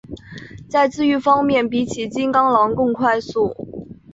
[0.67, 3.55] 在自愈方面比起金钢狼更快速。